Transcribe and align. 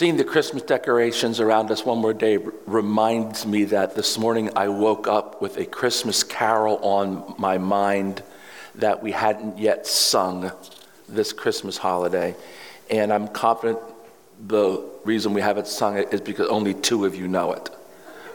Seeing 0.00 0.16
the 0.16 0.24
Christmas 0.24 0.62
decorations 0.62 1.40
around 1.40 1.70
us 1.70 1.84
one 1.84 1.98
more 1.98 2.14
day 2.14 2.38
reminds 2.64 3.44
me 3.44 3.64
that 3.64 3.94
this 3.94 4.16
morning 4.16 4.48
I 4.56 4.68
woke 4.68 5.06
up 5.06 5.42
with 5.42 5.58
a 5.58 5.66
Christmas 5.66 6.22
carol 6.22 6.78
on 6.78 7.34
my 7.36 7.58
mind 7.58 8.22
that 8.76 9.02
we 9.02 9.12
hadn't 9.12 9.58
yet 9.58 9.86
sung 9.86 10.52
this 11.06 11.34
Christmas 11.34 11.76
holiday. 11.76 12.34
And 12.90 13.12
I'm 13.12 13.28
confident 13.28 13.78
the 14.46 14.82
reason 15.04 15.34
we 15.34 15.42
haven't 15.42 15.66
sung 15.66 15.98
it 15.98 16.14
is 16.14 16.22
because 16.22 16.48
only 16.48 16.72
two 16.72 17.04
of 17.04 17.14
you 17.14 17.28
know 17.28 17.52
it. 17.52 17.68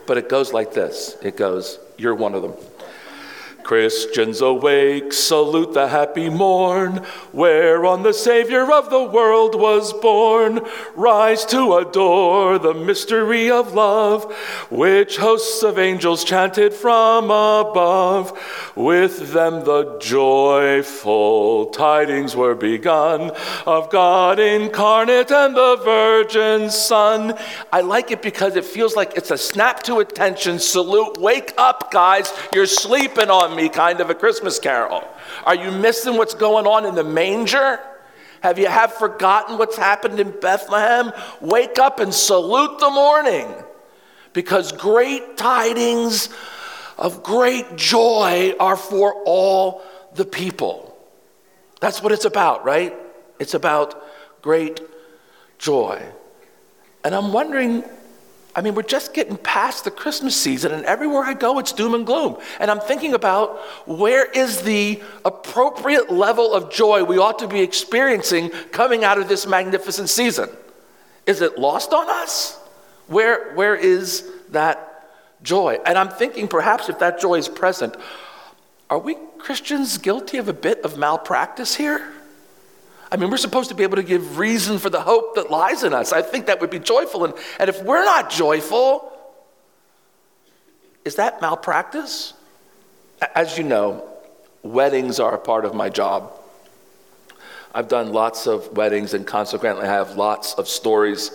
But 0.06 0.20
it 0.20 0.30
goes 0.30 0.54
like 0.54 0.72
this 0.72 1.18
it 1.24 1.36
goes, 1.36 1.80
You're 1.98 2.14
one 2.14 2.36
of 2.36 2.44
them. 2.44 2.54
Christians 3.66 4.42
awake, 4.42 5.12
salute 5.12 5.74
the 5.74 5.88
happy 5.88 6.30
morn, 6.30 7.04
whereon 7.34 8.04
the 8.04 8.14
Savior 8.14 8.72
of 8.72 8.92
the 8.92 9.04
world 9.04 9.60
was 9.60 9.92
born. 9.92 10.62
Rise 10.96 11.46
to 11.46 11.74
adore 11.78 12.59
the 12.59 12.76
mystery 12.76 13.50
of 13.50 13.73
love, 13.73 14.32
which 14.70 15.18
hosts 15.18 15.64
of 15.64 15.80
angels 15.80 16.23
chanted 16.23 16.76
from 16.76 17.26
above. 17.26 18.40
With 18.76 19.34
them 19.34 19.66
the 19.66 19.98
joyful 20.00 21.66
tidings 21.68 22.36
were 22.36 22.54
begun 22.54 23.32
of 23.66 23.90
God 23.90 24.40
incarnate 24.40 25.32
and 25.32 25.58
the 25.58 25.78
Virgin 25.84 26.70
Son. 26.70 27.34
I 27.73 27.82
like 27.82 28.12
it 28.12 28.22
because 28.22 28.56
it 28.56 28.66
feels 28.66 28.95
like 28.95 29.18
it's 29.18 29.32
a 29.32 29.40
snap 29.40 29.82
to 29.84 29.98
attention 29.98 30.59
salute. 30.59 31.18
Wake 31.18 31.52
up, 31.58 31.92
guys, 31.92 32.32
you're 32.54 32.68
sleeping 32.68 33.32
on 33.32 33.55
me 33.55 33.70
kind 33.70 34.02
of 34.02 34.09
a 34.09 34.16
Christmas 34.16 34.59
carol? 34.59 35.04
Are 35.45 35.55
you 35.55 35.72
missing 35.72 36.18
what's 36.18 36.34
going 36.34 36.68
on 36.68 36.86
in 36.86 36.95
the 36.95 37.04
manger? 37.04 37.80
Have 38.41 38.59
you 38.59 38.68
have 38.68 38.94
forgotten 38.94 39.58
what's 39.58 39.78
happened 39.78 40.20
in 40.20 40.31
Bethlehem? 40.40 41.12
Wake 41.41 41.80
up 41.80 42.00
and 42.00 42.14
salute 42.14 42.80
the 42.80 42.90
morning 42.90 43.52
because 44.34 44.72
great 44.72 45.38
tidings 45.38 46.30
of 46.98 47.23
great 47.23 47.76
joy 47.76 48.53
are 48.59 48.78
for 48.78 49.23
all 49.26 49.81
the 50.14 50.26
people. 50.26 50.95
That's 51.81 52.02
what 52.02 52.11
it's 52.11 52.26
about, 52.26 52.66
right? 52.66 52.94
It's 53.39 53.53
about 53.53 54.02
great 54.42 54.80
joy. 55.58 56.02
And 57.03 57.16
I'm 57.16 57.33
wondering 57.33 57.83
I 58.56 58.61
mean, 58.61 58.73
we're 58.73 58.84
just 58.84 59.14
getting 59.14 59.36
past 59.36 59.84
the 59.84 59.92
Christmas 59.92 60.39
season, 60.39 60.72
and 60.72 60.86
everywhere 60.86 61.23
I 61.23 61.34
go, 61.34 61.59
it's 61.59 61.73
doom 61.73 61.94
and 61.94 62.06
gloom. 62.06 62.38
And 62.59 62.72
I'm 62.72 62.80
thinking 62.80 63.14
about 63.14 63.58
where 63.86 64.31
is 64.31 64.61
the 64.61 65.03
appropriate 65.25 66.09
level 66.09 66.53
of 66.53 66.72
joy 66.72 67.03
we 67.03 67.17
ought 67.17 67.39
to 67.39 67.50
be 67.50 67.59
experiencing 67.59 68.50
coming 68.72 69.03
out 69.03 69.17
of 69.17 69.28
this 69.28 69.45
magnificent 69.45 70.09
season? 70.09 70.50
Is 71.26 71.42
it 71.42 71.58
lost 71.58 71.92
on 71.92 72.09
us? 72.09 72.58
Where, 73.08 73.53
where 73.56 73.76
is 73.76 74.26
that 74.52 75.11
joy? 75.44 75.80
And 75.86 75.98
I'm 75.98 76.09
thinking 76.09 76.48
perhaps 76.48 76.88
if 76.88 77.00
that 77.00 77.20
joy 77.20 77.36
is 77.36 77.50
present, 77.50 77.95
are 78.89 79.00
we 79.00 79.17
Christians 79.38 79.98
guilty 79.98 80.38
of 80.38 80.48
a 80.48 80.53
bit 80.53 80.81
of 80.86 80.98
malpractice 80.98 81.76
here? 81.76 82.14
I 83.11 83.17
mean, 83.17 83.30
we're 83.30 83.38
supposed 83.38 83.70
to 83.70 83.75
be 83.75 83.84
able 83.84 83.98
to 83.98 84.03
give 84.03 84.38
reason 84.38 84.80
for 84.80 84.89
the 84.89 85.02
hope 85.02 85.36
that 85.36 85.52
lies 85.52 85.84
in 85.84 85.94
us. 85.94 86.11
I 86.11 86.22
think 86.22 86.48
that 86.48 86.59
would 86.59 86.72
be 86.72 86.80
joyful. 86.80 87.25
And, 87.25 87.34
and 87.59 87.70
if 87.70 87.81
we're 87.84 88.03
not 88.03 88.30
joyful, 88.30 89.11
is 91.03 91.16
that 91.16 91.39
malpractice? 91.39 92.33
As 93.36 93.58
you 93.58 93.64
know, 93.64 94.08
weddings 94.64 95.20
are 95.20 95.36
a 95.36 95.39
part 95.39 95.66
of 95.66 95.76
my 95.76 95.89
job. 95.89 96.31
I've 97.73 97.88
done 97.88 98.11
lots 98.11 98.48
of 98.48 98.76
weddings, 98.76 99.14
and 99.14 99.28
consequently, 99.28 99.86
I 99.86 99.92
have 99.92 100.16
lots 100.16 100.53
of 100.53 100.67
stories 100.67 101.31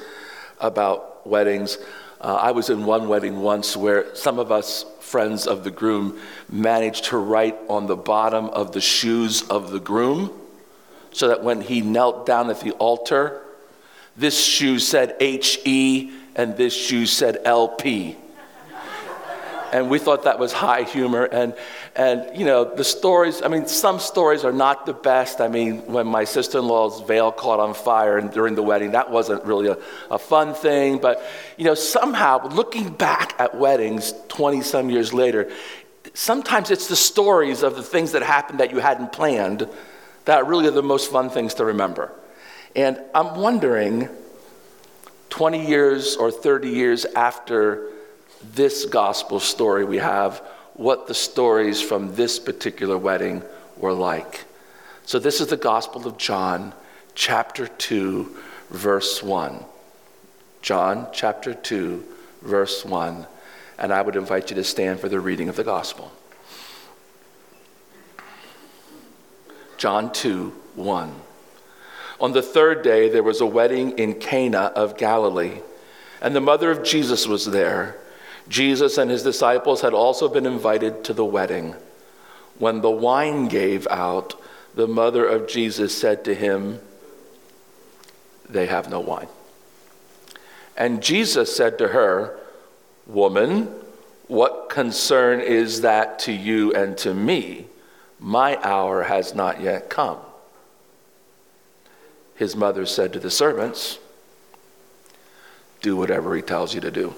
about 0.59 1.27
weddings. 1.27 1.79
Uh, 2.21 2.35
I 2.35 2.51
was 2.51 2.69
in 2.69 2.85
one 2.85 3.09
wedding 3.09 3.41
once 3.41 3.77
where 3.77 4.15
some 4.15 4.39
of 4.39 4.51
us, 4.51 4.85
friends 5.01 5.47
of 5.47 5.65
the 5.65 5.71
groom, 5.71 6.19
managed 6.49 7.05
to 7.07 7.19
write 7.19 7.57
on 7.69 7.87
the 7.87 7.97
bottom 7.97 8.47
of 8.51 8.73
the 8.73 8.81
shoes 8.81 9.43
of 9.43 9.71
the 9.71 9.81
groom 9.81 10.40
so 11.13 11.29
that 11.29 11.43
when 11.43 11.61
he 11.61 11.81
knelt 11.81 12.27
down 12.27 12.51
at 12.51 12.61
the 12.61 12.73
altar, 12.73 13.43
this 14.17 14.39
shoe 14.39 14.79
said 14.79 15.17
HE 15.21 16.13
and 16.37 16.57
this 16.57 16.75
shoe 16.75 17.07
said 17.07 17.39
LP. 17.45 18.17
And 19.73 19.89
we 19.89 20.01
thought 20.01 20.25
that 20.25 20.39
was 20.39 20.53
high 20.53 20.83
humor. 20.83 21.25
And, 21.25 21.55
and, 21.95 22.37
you 22.37 22.45
know, 22.45 22.65
the 22.65 22.83
stories, 22.83 23.41
I 23.41 23.49
mean, 23.49 23.67
some 23.67 24.01
stories 24.01 24.45
are 24.45 24.53
not 24.53 24.85
the 24.85 24.93
best. 24.93 25.41
I 25.41 25.47
mean, 25.47 25.87
when 25.87 26.09
my 26.09 26.25
sister 26.25 26.59
in 26.59 26.67
law's 26.67 27.01
veil 27.03 27.31
caught 27.31 27.61
on 27.61 27.75
fire 27.75 28.19
and 28.19 28.33
during 28.33 28.57
the 28.57 28.63
wedding, 28.63 28.93
that 28.93 29.11
wasn't 29.11 29.45
really 29.45 29.69
a, 29.69 29.79
a 30.11 30.19
fun 30.19 30.55
thing. 30.55 30.99
But, 30.99 31.23
you 31.57 31.65
know, 31.65 31.75
somehow, 31.75 32.49
looking 32.49 32.91
back 32.91 33.35
at 33.39 33.57
weddings 33.57 34.13
20 34.29 34.63
some 34.63 34.91
years 34.91 35.15
later, 35.15 35.51
sometimes 36.15 36.73
it's 36.73 36.89
the 36.89 36.97
stories 36.97 37.63
of 37.63 37.77
the 37.77 37.83
things 37.83 38.13
that 38.13 38.23
happened 38.23 38.59
that 38.59 38.73
you 38.73 38.81
hadn't 38.81 39.13
planned 39.13 39.69
that 40.31 40.47
really 40.47 40.69
are 40.69 40.71
the 40.71 40.81
most 40.81 41.11
fun 41.11 41.29
things 41.29 41.55
to 41.55 41.65
remember. 41.65 42.13
And 42.77 43.01
I'm 43.17 43.35
wondering, 43.35 44.09
20 45.31 45.67
years 45.67 46.15
or 46.15 46.31
30 46.31 46.69
years 46.69 47.05
after 47.05 47.89
this 48.55 48.85
gospel 48.85 49.41
story 49.41 49.85
we 49.85 49.99
have, 49.99 50.39
what 50.75 51.09
the 51.09 51.15
stories 51.15 51.83
from 51.83 52.15
this 52.15 52.39
particular 52.39 52.97
wedding 52.97 53.43
were 53.77 53.93
like. 53.93 54.45
So, 55.05 55.19
this 55.19 55.41
is 55.41 55.49
the 55.49 55.57
Gospel 55.57 56.07
of 56.07 56.17
John, 56.17 56.75
chapter 57.17 57.67
2, 57.67 58.37
verse 58.71 59.25
1. 59.25 59.65
John, 60.63 61.09
chapter 61.13 61.55
2, 61.55 62.05
verse 62.43 62.85
1. 62.85 63.27
And 63.79 63.93
I 63.93 64.01
would 64.01 64.15
invite 64.15 64.51
you 64.51 64.55
to 64.55 64.65
stand 64.65 65.01
for 65.01 65.09
the 65.09 65.19
reading 65.19 65.49
of 65.49 65.57
the 65.57 65.65
Gospel. 65.65 66.13
John 69.81 70.13
2 70.13 70.53
1. 70.75 71.15
On 72.21 72.33
the 72.33 72.43
third 72.43 72.83
day, 72.83 73.09
there 73.09 73.23
was 73.23 73.41
a 73.41 73.47
wedding 73.47 73.99
in 73.99 74.21
Cana 74.21 74.73
of 74.77 74.99
Galilee, 74.99 75.63
and 76.21 76.37
the 76.37 76.41
mother 76.43 76.71
of 76.71 76.85
Jesus 76.85 77.27
was 77.27 77.47
there. 77.47 77.97
Jesus 78.47 78.99
and 78.99 79.11
his 79.11 79.23
disciples 79.23 79.81
had 79.81 79.95
also 79.95 80.29
been 80.29 80.45
invited 80.45 81.03
to 81.05 81.15
the 81.15 81.25
wedding. 81.25 81.75
When 82.59 82.83
the 82.83 82.91
wine 82.91 83.49
gave 83.49 83.87
out, 83.87 84.39
the 84.75 84.87
mother 84.87 85.25
of 85.25 85.49
Jesus 85.49 85.97
said 85.97 86.27
to 86.27 86.35
him, 86.35 86.79
They 88.51 88.67
have 88.67 88.91
no 88.91 89.01
wine. 89.01 89.29
And 90.77 91.03
Jesus 91.03 91.57
said 91.57 91.79
to 91.79 91.89
her, 91.89 92.39
Woman, 93.07 93.75
what 94.29 94.69
concern 94.69 95.41
is 95.41 95.81
that 95.81 96.19
to 96.19 96.33
you 96.33 96.71
and 96.75 96.99
to 96.99 97.15
me? 97.15 97.65
My 98.21 98.59
hour 98.63 99.05
has 99.05 99.35
not 99.35 99.63
yet 99.63 99.89
come. 99.89 100.19
His 102.35 102.55
mother 102.55 102.85
said 102.85 103.15
to 103.15 103.19
the 103.19 103.31
servants, 103.31 103.99
Do 105.81 105.97
whatever 105.97 106.37
he 106.37 106.43
tells 106.43 106.75
you 106.75 106.83
to 106.83 106.91
do. 106.91 107.15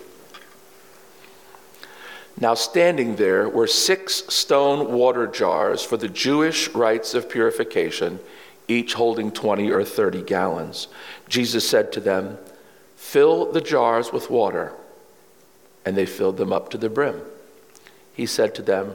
Now, 2.40 2.54
standing 2.54 3.16
there 3.16 3.48
were 3.48 3.66
six 3.66 4.24
stone 4.28 4.92
water 4.92 5.26
jars 5.26 5.82
for 5.82 5.96
the 5.96 6.08
Jewish 6.08 6.68
rites 6.70 7.14
of 7.14 7.28
purification, 7.28 8.20
each 8.68 8.94
holding 8.94 9.30
20 9.30 9.70
or 9.70 9.84
30 9.84 10.22
gallons. 10.22 10.88
Jesus 11.28 11.68
said 11.68 11.92
to 11.92 12.00
them, 12.00 12.38
Fill 12.96 13.52
the 13.52 13.60
jars 13.60 14.12
with 14.12 14.30
water. 14.30 14.72
And 15.84 15.96
they 15.96 16.06
filled 16.06 16.36
them 16.36 16.52
up 16.52 16.70
to 16.70 16.78
the 16.78 16.88
brim. 16.88 17.20
He 18.14 18.24
said 18.24 18.54
to 18.54 18.62
them, 18.62 18.94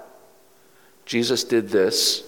Jesus 1.05 1.43
did 1.43 1.69
this, 1.69 2.23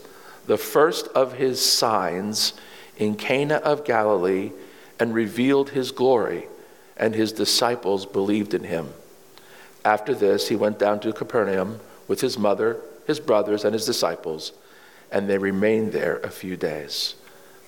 the 0.47 0.57
first 0.57 1.07
of 1.09 1.33
his 1.33 1.63
signs 1.63 2.53
in 2.97 3.15
Cana 3.15 3.55
of 3.55 3.85
Galilee, 3.85 4.51
and 4.99 5.13
revealed 5.13 5.71
his 5.71 5.91
glory, 5.91 6.47
and 6.97 7.15
his 7.15 7.31
disciples 7.31 8.05
believed 8.05 8.53
in 8.53 8.63
him. 8.63 8.89
After 9.83 10.13
this, 10.13 10.49
he 10.49 10.55
went 10.55 10.79
down 10.79 10.99
to 11.01 11.11
Capernaum 11.11 11.79
with 12.07 12.21
his 12.21 12.37
mother, 12.37 12.77
his 13.07 13.19
brothers, 13.19 13.65
and 13.65 13.73
his 13.73 13.85
disciples, 13.85 14.53
and 15.11 15.29
they 15.29 15.37
remained 15.37 15.91
there 15.91 16.17
a 16.17 16.29
few 16.29 16.55
days. 16.55 17.15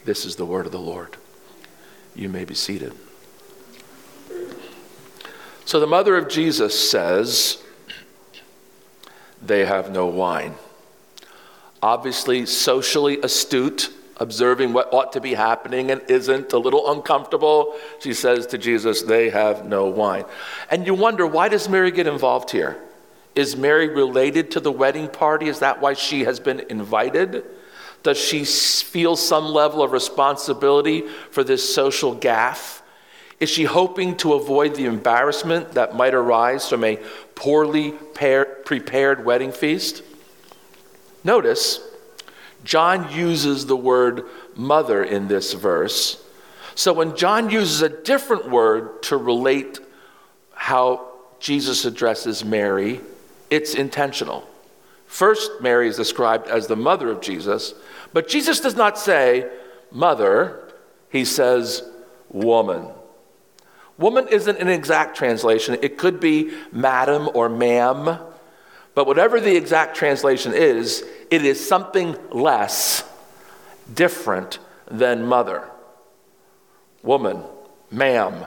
This 0.05 0.25
is 0.25 0.35
the 0.35 0.45
word 0.45 0.65
of 0.65 0.71
the 0.71 0.79
Lord. 0.79 1.17
You 2.15 2.29
may 2.29 2.45
be 2.45 2.53
seated. 2.53 2.93
So 5.65 5.79
the 5.79 5.87
mother 5.87 6.15
of 6.15 6.29
Jesus 6.29 6.89
says, 6.89 7.61
They 9.41 9.65
have 9.65 9.91
no 9.91 10.05
wine. 10.05 10.55
Obviously, 11.85 12.47
socially 12.47 13.19
astute, 13.21 13.91
observing 14.17 14.73
what 14.73 14.91
ought 14.91 15.13
to 15.13 15.21
be 15.21 15.35
happening 15.35 15.91
and 15.91 16.01
isn't, 16.07 16.51
a 16.51 16.57
little 16.57 16.91
uncomfortable. 16.91 17.75
She 17.99 18.11
says 18.11 18.47
to 18.47 18.57
Jesus, 18.57 19.03
They 19.03 19.29
have 19.29 19.67
no 19.67 19.85
wine. 19.85 20.25
And 20.71 20.87
you 20.87 20.95
wonder, 20.95 21.27
why 21.27 21.47
does 21.47 21.69
Mary 21.69 21.91
get 21.91 22.07
involved 22.07 22.49
here? 22.49 22.81
Is 23.35 23.55
Mary 23.55 23.87
related 23.87 24.49
to 24.51 24.59
the 24.59 24.71
wedding 24.71 25.07
party? 25.07 25.47
Is 25.47 25.59
that 25.59 25.79
why 25.79 25.93
she 25.93 26.23
has 26.23 26.39
been 26.39 26.61
invited? 26.71 27.43
Does 28.01 28.17
she 28.17 28.45
feel 28.45 29.15
some 29.15 29.45
level 29.45 29.83
of 29.83 29.91
responsibility 29.91 31.01
for 31.29 31.43
this 31.43 31.71
social 31.71 32.15
gaffe? 32.15 32.81
Is 33.39 33.51
she 33.51 33.65
hoping 33.65 34.17
to 34.17 34.33
avoid 34.33 34.73
the 34.73 34.85
embarrassment 34.85 35.73
that 35.73 35.95
might 35.95 36.15
arise 36.15 36.67
from 36.67 36.83
a 36.83 36.95
poorly 37.35 37.91
prepared 37.91 39.23
wedding 39.23 39.51
feast? 39.51 40.01
Notice, 41.25 41.79
John 42.63 43.11
uses 43.11 43.65
the 43.65 43.75
word 43.75 44.25
mother 44.55 45.03
in 45.03 45.27
this 45.27 45.53
verse. 45.53 46.23
So 46.75 46.93
when 46.93 47.17
John 47.17 47.49
uses 47.49 47.81
a 47.81 47.89
different 47.89 48.49
word 48.49 49.01
to 49.03 49.17
relate 49.17 49.79
how 50.53 51.07
Jesus 51.39 51.83
addresses 51.83 52.45
Mary, 52.45 53.01
it's 53.49 53.73
intentional. 53.73 54.47
First, 55.07 55.61
Mary 55.61 55.87
is 55.87 55.97
described 55.97 56.47
as 56.47 56.67
the 56.67 56.75
mother 56.75 57.09
of 57.09 57.21
Jesus, 57.21 57.73
but 58.13 58.27
Jesus 58.27 58.59
does 58.59 58.75
not 58.75 58.97
say 58.97 59.49
mother, 59.91 60.73
he 61.09 61.25
says 61.25 61.83
woman. 62.29 62.87
Woman 63.97 64.27
isn't 64.27 64.59
an 64.59 64.67
exact 64.67 65.17
translation. 65.17 65.77
It 65.81 65.97
could 65.97 66.19
be 66.19 66.51
madam 66.71 67.29
or 67.33 67.49
ma'am. 67.49 68.19
But 68.95 69.05
whatever 69.05 69.39
the 69.41 69.55
exact 69.55 69.95
translation 69.95 70.53
is, 70.53 71.03
it 71.29 71.45
is 71.45 71.65
something 71.65 72.17
less, 72.31 73.03
different 73.93 74.57
than 74.89 75.25
mother. 75.25 75.69
Woman, 77.03 77.43
ma'am, 77.91 78.45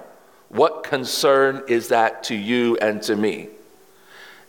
what 0.49 0.83
concern 0.83 1.63
is 1.69 1.89
that 1.89 2.25
to 2.25 2.35
you 2.35 2.77
and 2.79 3.03
to 3.03 3.15
me? 3.15 3.49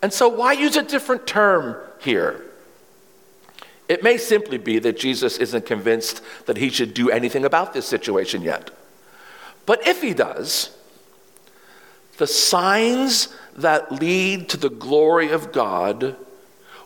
And 0.01 0.13
so, 0.13 0.29
why 0.29 0.53
use 0.53 0.77
a 0.77 0.83
different 0.83 1.27
term 1.27 1.75
here? 1.99 2.45
It 3.89 4.01
may 4.01 4.17
simply 4.17 4.57
be 4.57 4.79
that 4.79 4.97
Jesus 4.97 5.37
isn't 5.37 5.65
convinced 5.65 6.21
that 6.45 6.57
he 6.57 6.69
should 6.69 6.93
do 6.93 7.09
anything 7.09 7.43
about 7.43 7.73
this 7.73 7.87
situation 7.87 8.41
yet. 8.41 8.71
But 9.65 9.85
if 9.87 10.01
he 10.01 10.13
does, 10.13 10.77
the 12.19 12.27
signs 12.27 13.29
that 13.55 13.93
lead 13.93 14.49
to 14.49 14.57
the 14.57 14.69
glory 14.69 15.31
of 15.31 15.51
God 15.51 16.15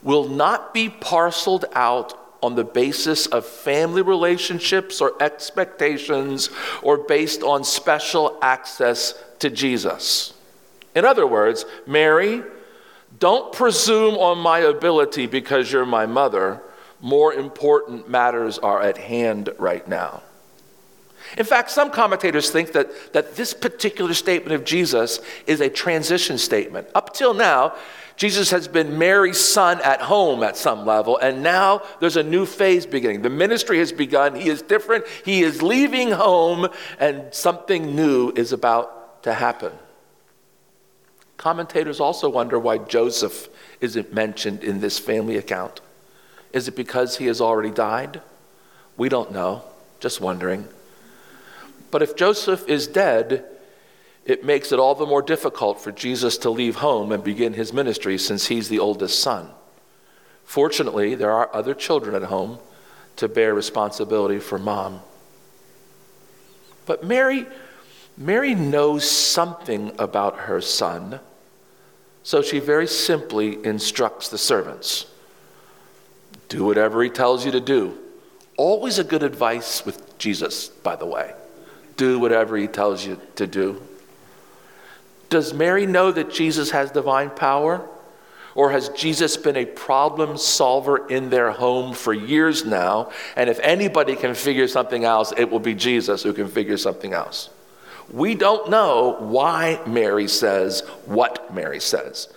will 0.03 0.30
not 0.30 0.74
be 0.74 0.89
parceled 0.89 1.65
out 1.74 2.13
on 2.44 2.56
the 2.56 2.63
basis 2.63 3.25
of 3.25 3.45
family 3.45 4.03
relationships 4.03 5.01
or 5.01 5.13
expectations 5.21 6.50
or 6.83 6.97
based 7.00 7.41
on 7.41 7.63
special 7.63 8.38
access 8.41 9.15
to 9.39 9.50
Jesus. 9.50 10.33
In 10.94 11.03
other 11.03 11.25
words, 11.25 11.65
Mary, 11.88 12.44
don't 13.18 13.51
presume 13.53 14.15
on 14.15 14.38
my 14.38 14.59
ability 14.59 15.25
because 15.25 15.71
you're 15.71 15.85
my 15.85 16.06
mother. 16.06 16.62
More 17.01 17.33
important 17.33 18.07
matters 18.07 18.59
are 18.59 18.81
at 18.81 18.97
hand 18.97 19.50
right 19.57 19.88
now. 19.88 20.21
In 21.38 21.45
fact, 21.45 21.71
some 21.71 21.89
commentators 21.89 22.50
think 22.50 22.74
that, 22.74 23.13
that 23.13 23.35
this 23.35 23.53
particular 23.53 24.13
statement 24.13 24.53
of 24.53 24.63
Jesus 24.63 25.19
is 25.47 25.62
a 25.62 25.69
transition 25.69 26.38
statement. 26.38 26.88
Up 26.94 27.13
till 27.13 27.33
now, 27.33 27.75
Jesus 28.15 28.51
has 28.51 28.68
been 28.68 29.00
Mary's 29.00 29.39
son 29.39 29.81
at 29.81 30.01
home 30.01 30.44
at 30.44 30.56
some 30.56 30.85
level, 30.85 31.18
and 31.18 31.41
now 31.41 31.81
there's 32.00 32.18
a 32.18 32.24
new 32.24 32.45
phase 32.45 32.85
beginning. 32.85 33.24
The 33.24 33.30
ministry 33.30 33.80
has 33.80 33.91
begun. 33.91 34.35
He 34.35 34.50
is 34.50 34.62
different. 34.62 35.06
He 35.25 35.41
is 35.41 35.63
leaving 35.63 36.12
home, 36.12 36.68
and 37.00 37.33
something 37.33 37.95
new 37.95 38.31
is 38.35 38.53
about 38.53 39.24
to 39.24 39.33
happen. 39.33 39.71
Commentators 41.38 42.00
also 42.00 42.30
wonder 42.30 42.59
why 42.59 42.77
Joseph 42.77 43.50
isn't 43.81 44.13
mentioned 44.13 44.63
in 44.63 44.80
this 44.80 45.00
family 45.00 45.38
account. 45.38 45.81
Is 46.53 46.68
it 46.68 46.75
because 46.75 47.18
he 47.18 47.25
has 47.25 47.41
already 47.41 47.71
died? 47.71 48.21
We 48.95 49.09
don't 49.09 49.31
know, 49.31 49.63
just 50.00 50.21
wondering. 50.21 50.68
But 51.94 52.01
if 52.01 52.16
Joseph 52.16 52.68
is 52.68 52.88
dead, 52.88 53.45
it 54.25 54.44
makes 54.44 54.72
it 54.72 54.80
all 54.80 54.95
the 54.95 55.06
more 55.06 55.22
difficult 55.22 55.80
for 55.80 55.92
Jesus 55.92 56.40
to 56.40 56.50
leave 56.50 56.78
home 56.78 57.12
and 57.12 57.24
begin 57.24 57.54
his 57.54 57.72
ministry 57.72 58.18
since 58.18 58.48
he's 58.48 58.68
the 58.68 58.80
oldest 58.80 59.19
son. 59.19 59.51
Fortunately, 60.44 61.13
there 61.13 61.30
are 61.30 61.56
other 61.56 61.75
children 61.75 62.16
at 62.16 62.30
home 62.30 62.57
to 63.18 63.28
bear 63.28 63.54
responsibility 63.54 64.40
for 64.40 64.57
mom. 64.57 65.01
But 66.88 67.04
Mary, 67.04 67.45
Mary 68.18 68.56
knows 68.56 69.07
something 69.07 69.92
about 70.00 70.36
her 70.36 70.62
son, 70.62 71.19
so 72.24 72.42
she 72.42 72.57
very 72.57 72.88
simply 72.88 73.63
instructs 73.63 74.30
the 74.30 74.40
servants 74.40 75.06
do 76.50 76.66
whatever 76.66 77.04
he 77.04 77.12
tells 77.12 77.45
you 77.45 77.51
to 77.51 77.62
do. 77.62 78.00
Always 78.57 78.98
a 78.98 79.04
good 79.04 79.22
advice 79.22 79.86
with 79.86 80.18
Jesus, 80.18 80.69
by 80.69 80.95
the 80.95 81.06
way 81.06 81.34
do 81.98 82.19
whatever 82.19 82.57
he 82.57 82.68
tells 82.68 83.06
you 83.06 83.19
to 83.36 83.48
do. 83.48 83.81
Does 85.30 85.54
Mary 85.54 85.86
know 85.86 86.12
that 86.12 86.31
Jesus 86.31 86.72
has 86.72 86.92
divine 86.92 87.30
power? 87.30 87.88
Or 88.56 88.69
has 88.72 88.90
Jesus 88.90 89.36
been 89.36 89.57
a 89.57 89.66
problem 89.66 90.38
solver 90.38 91.07
in 91.07 91.31
their 91.31 91.51
home 91.51 91.94
for 91.94 92.13
years 92.13 92.63
now? 92.63 93.12
And 93.36 93.50
if 93.50 93.60
anybody 93.62 94.16
can 94.16 94.36
figure 94.36 94.68
something 94.68 95.06
else, 95.06 95.34
it 95.36 95.50
will 95.50 95.60
be 95.60 95.74
Jesus 95.74 96.22
who 96.22 96.34
can 96.34 96.48
figure 96.48 96.78
something 96.78 97.13
else. 97.13 97.50
We 98.12 98.36
don't 98.36 98.69
know 98.69 99.18
why 99.19 99.81
Mary 99.88 100.28
says 100.28 100.81
what 101.06 101.51
Mary 101.54 101.80
says, 101.80 102.28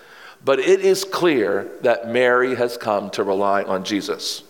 but 0.44 0.58
it 0.58 0.80
is 0.80 1.04
clear 1.04 1.68
that 1.82 2.08
Mary 2.08 2.54
has 2.54 2.78
come 2.78 3.10
to 3.10 3.22
rely 3.22 3.62
on 3.64 3.84
Jesus. 3.84 4.42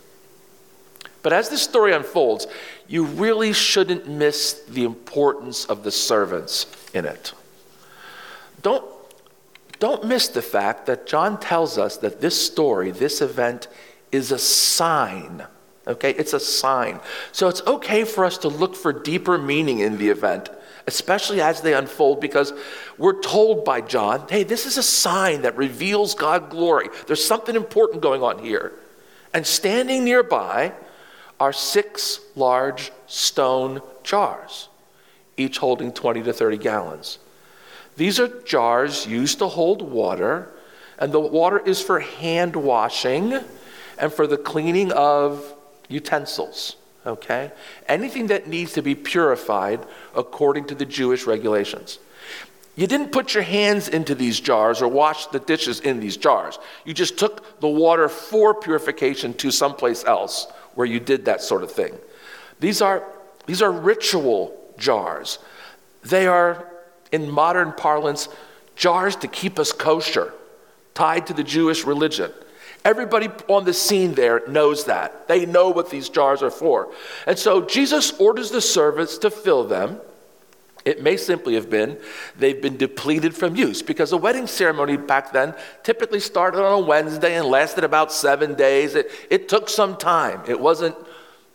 But 1.26 1.32
as 1.32 1.48
this 1.48 1.60
story 1.60 1.92
unfolds, 1.92 2.46
you 2.86 3.04
really 3.04 3.52
shouldn't 3.52 4.06
miss 4.06 4.62
the 4.68 4.84
importance 4.84 5.64
of 5.64 5.82
the 5.82 5.90
servants 5.90 6.66
in 6.94 7.04
it. 7.04 7.32
Don't, 8.62 8.84
don't 9.80 10.04
miss 10.04 10.28
the 10.28 10.40
fact 10.40 10.86
that 10.86 11.08
John 11.08 11.40
tells 11.40 11.78
us 11.78 11.96
that 11.96 12.20
this 12.20 12.40
story, 12.40 12.92
this 12.92 13.20
event, 13.20 13.66
is 14.12 14.30
a 14.30 14.38
sign. 14.38 15.44
Okay, 15.88 16.12
it's 16.12 16.32
a 16.32 16.38
sign. 16.38 17.00
So 17.32 17.48
it's 17.48 17.62
okay 17.62 18.04
for 18.04 18.24
us 18.24 18.38
to 18.38 18.48
look 18.48 18.76
for 18.76 18.92
deeper 18.92 19.36
meaning 19.36 19.80
in 19.80 19.98
the 19.98 20.10
event, 20.10 20.48
especially 20.86 21.40
as 21.40 21.60
they 21.60 21.74
unfold, 21.74 22.20
because 22.20 22.52
we're 22.98 23.20
told 23.20 23.64
by 23.64 23.80
John, 23.80 24.28
hey, 24.30 24.44
this 24.44 24.64
is 24.64 24.78
a 24.78 24.82
sign 24.84 25.42
that 25.42 25.56
reveals 25.56 26.14
God's 26.14 26.52
glory. 26.52 26.88
There's 27.08 27.24
something 27.24 27.56
important 27.56 28.00
going 28.00 28.22
on 28.22 28.38
here. 28.38 28.74
And 29.34 29.44
standing 29.44 30.04
nearby 30.04 30.72
are 31.38 31.52
six 31.52 32.20
large 32.34 32.92
stone 33.06 33.80
jars, 34.02 34.68
each 35.36 35.58
holding 35.58 35.92
20 35.92 36.22
to 36.22 36.32
30 36.32 36.58
gallons. 36.58 37.18
These 37.96 38.20
are 38.20 38.28
jars 38.42 39.06
used 39.06 39.38
to 39.38 39.48
hold 39.48 39.82
water, 39.82 40.50
and 40.98 41.12
the 41.12 41.20
water 41.20 41.58
is 41.58 41.80
for 41.80 42.00
hand 42.00 42.56
washing 42.56 43.38
and 43.98 44.12
for 44.12 44.26
the 44.26 44.36
cleaning 44.36 44.92
of 44.92 45.54
utensils. 45.88 46.76
Okay? 47.06 47.52
Anything 47.88 48.26
that 48.28 48.48
needs 48.48 48.72
to 48.74 48.82
be 48.82 48.94
purified 48.94 49.86
according 50.14 50.66
to 50.66 50.74
the 50.74 50.84
Jewish 50.84 51.26
regulations. 51.26 51.98
You 52.74 52.86
didn't 52.86 53.12
put 53.12 53.32
your 53.32 53.42
hands 53.42 53.88
into 53.88 54.14
these 54.14 54.38
jars 54.38 54.82
or 54.82 54.88
wash 54.88 55.26
the 55.28 55.38
dishes 55.38 55.80
in 55.80 55.98
these 55.98 56.18
jars. 56.18 56.58
You 56.84 56.92
just 56.92 57.18
took 57.18 57.60
the 57.60 57.68
water 57.68 58.08
for 58.08 58.52
purification 58.52 59.32
to 59.34 59.50
someplace 59.50 60.04
else 60.04 60.46
where 60.76 60.86
you 60.86 61.00
did 61.00 61.24
that 61.24 61.42
sort 61.42 61.64
of 61.64 61.72
thing. 61.72 61.98
These 62.60 62.80
are, 62.80 63.02
these 63.46 63.60
are 63.60 63.72
ritual 63.72 64.56
jars. 64.78 65.40
They 66.02 66.28
are, 66.28 66.70
in 67.10 67.28
modern 67.28 67.72
parlance, 67.72 68.28
jars 68.76 69.16
to 69.16 69.28
keep 69.28 69.58
us 69.58 69.72
kosher, 69.72 70.32
tied 70.94 71.26
to 71.26 71.34
the 71.34 71.42
Jewish 71.42 71.84
religion. 71.84 72.30
Everybody 72.84 73.28
on 73.48 73.64
the 73.64 73.72
scene 73.72 74.14
there 74.14 74.46
knows 74.46 74.84
that. 74.84 75.26
They 75.26 75.44
know 75.44 75.70
what 75.70 75.90
these 75.90 76.08
jars 76.08 76.42
are 76.42 76.52
for. 76.52 76.92
And 77.26 77.36
so 77.36 77.62
Jesus 77.62 78.12
orders 78.20 78.52
the 78.52 78.60
servants 78.60 79.18
to 79.18 79.30
fill 79.30 79.64
them. 79.64 80.00
It 80.86 81.02
may 81.02 81.16
simply 81.16 81.54
have 81.54 81.68
been 81.68 81.98
they've 82.38 82.62
been 82.62 82.76
depleted 82.76 83.34
from 83.34 83.56
use 83.56 83.82
because 83.82 84.10
the 84.10 84.16
wedding 84.16 84.46
ceremony 84.46 84.96
back 84.96 85.32
then 85.32 85.52
typically 85.82 86.20
started 86.20 86.64
on 86.64 86.84
a 86.84 86.86
Wednesday 86.86 87.34
and 87.34 87.48
lasted 87.48 87.82
about 87.82 88.12
seven 88.12 88.54
days. 88.54 88.94
It, 88.94 89.10
it 89.28 89.48
took 89.48 89.68
some 89.68 89.96
time. 89.96 90.40
It 90.46 90.60
wasn't, 90.60 90.94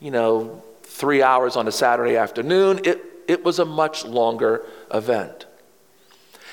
you 0.01 0.11
know, 0.11 0.61
three 0.83 1.23
hours 1.23 1.55
on 1.55 1.65
a 1.65 1.71
Saturday 1.71 2.17
afternoon. 2.17 2.81
It, 2.83 3.01
it 3.29 3.45
was 3.45 3.57
a 3.57 3.65
much 3.65 4.03
longer 4.03 4.65
event. 4.93 5.45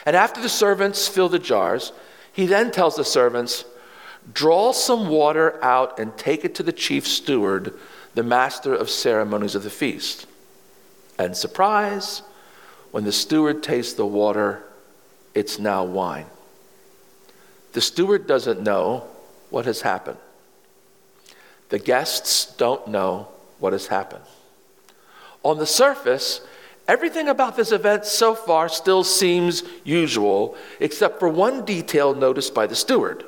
And 0.06 0.14
after 0.14 0.40
the 0.40 0.48
servants 0.48 1.08
fill 1.08 1.28
the 1.28 1.40
jars, 1.40 1.92
he 2.32 2.46
then 2.46 2.70
tells 2.70 2.94
the 2.94 3.04
servants, 3.04 3.64
Draw 4.32 4.72
some 4.72 5.08
water 5.08 5.62
out 5.64 5.98
and 5.98 6.16
take 6.16 6.44
it 6.44 6.54
to 6.56 6.62
the 6.62 6.72
chief 6.72 7.08
steward, 7.08 7.74
the 8.14 8.22
master 8.22 8.72
of 8.72 8.88
ceremonies 8.88 9.56
of 9.56 9.64
the 9.64 9.70
feast. 9.70 10.26
And 11.18 11.36
surprise, 11.36 12.22
when 12.90 13.04
the 13.04 13.12
steward 13.12 13.62
tastes 13.62 13.94
the 13.94 14.06
water, 14.06 14.62
it's 15.34 15.58
now 15.58 15.84
wine. 15.84 16.26
The 17.72 17.80
steward 17.80 18.26
doesn't 18.26 18.60
know 18.60 19.06
what 19.50 19.66
has 19.66 19.82
happened. 19.82 20.18
The 21.68 21.78
guests 21.78 22.54
don't 22.56 22.88
know 22.88 23.28
what 23.58 23.72
has 23.72 23.88
happened. 23.88 24.24
On 25.42 25.58
the 25.58 25.66
surface, 25.66 26.40
everything 26.86 27.28
about 27.28 27.56
this 27.56 27.72
event 27.72 28.06
so 28.06 28.34
far 28.34 28.68
still 28.68 29.04
seems 29.04 29.62
usual, 29.84 30.56
except 30.80 31.18
for 31.18 31.28
one 31.28 31.64
detail 31.64 32.14
noticed 32.14 32.54
by 32.54 32.66
the 32.66 32.74
steward. 32.74 33.24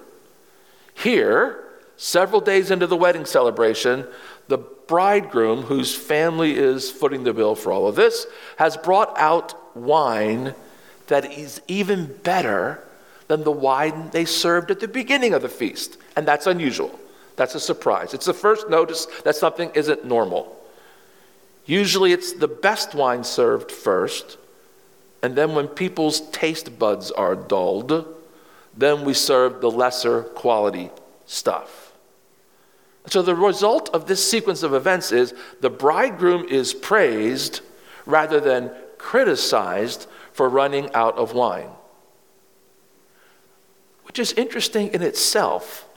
Here, 0.95 1.65
several 1.97 2.41
days 2.41 2.71
into 2.71 2.87
the 2.87 2.97
wedding 2.97 3.27
celebration, 3.27 4.07
the 4.51 4.59
bridegroom, 4.59 5.63
whose 5.63 5.97
family 5.97 6.55
is 6.55 6.91
footing 6.91 7.25
the 7.25 7.33
bill 7.33 7.55
for 7.55 7.73
all 7.73 7.87
of 7.87 7.97
this, 7.97 8.27
has 8.57 8.77
brought 8.77 9.17
out 9.19 9.77
wine 9.77 10.55
that 11.07 11.33
is 11.33 11.63
even 11.69 12.19
better 12.23 12.85
than 13.29 13.45
the 13.45 13.51
wine 13.51 14.11
they 14.11 14.25
served 14.25 14.71
at 14.71 14.81
the 14.81 14.89
beginning 14.89 15.33
of 15.33 15.43
the 15.43 15.49
feast. 15.49 15.97
And 16.17 16.27
that's 16.27 16.47
unusual. 16.47 16.99
That's 17.37 17.55
a 17.55 17.61
surprise. 17.61 18.13
It's 18.13 18.27
the 18.27 18.35
first 18.35 18.69
notice 18.69 19.07
that 19.25 19.37
something 19.37 19.71
isn't 19.75 20.05
normal. 20.05 20.57
Usually 21.65 22.13
it's 22.13 22.33
the 22.33 22.49
best 22.49 22.95
wine 22.95 23.25
served 23.25 23.71
first, 23.71 24.37
and 25.23 25.37
then 25.37 25.55
when 25.55 25.69
people's 25.69 26.29
taste 26.31 26.79
buds 26.79 27.11
are 27.13 27.37
dulled, 27.37 28.07
then 28.77 29.05
we 29.05 29.15
serve 29.15 29.61
the 29.61 29.71
lesser 29.71 30.23
quality 30.23 30.91
stuff. 31.27 31.80
So 33.11 33.23
the 33.23 33.35
result 33.35 33.91
of 33.93 34.07
this 34.07 34.29
sequence 34.29 34.63
of 34.63 34.73
events 34.73 35.11
is 35.11 35.35
the 35.61 35.69
bridegroom 35.69 36.47
is 36.49 36.73
praised 36.73 37.61
rather 38.07 38.39
than 38.39 38.71
criticized 38.99 40.07
for 40.33 40.49
running 40.49 40.95
out 40.95 41.19
of 41.19 41.35
wine. 41.35 41.71
Which 44.05 44.21
is 44.21 44.33
interesting 44.35 44.89
in 44.89 45.03
itself, 45.03 45.89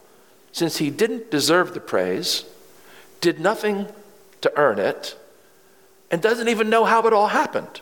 since 0.50 0.78
he 0.78 0.90
didn't 0.90 1.30
deserve 1.30 1.72
the 1.72 1.80
praise, 1.80 2.44
did 3.20 3.38
nothing 3.38 3.86
to 4.40 4.52
earn 4.56 4.80
it, 4.80 5.16
and 6.10 6.20
doesn't 6.20 6.48
even 6.48 6.68
know 6.68 6.84
how 6.84 7.06
it 7.06 7.12
all 7.12 7.28
happened. 7.28 7.80